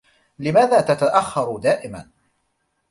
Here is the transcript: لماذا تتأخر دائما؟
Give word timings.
لماذا 0.39 0.81
تتأخر 0.81 1.57
دائما؟ 1.57 2.09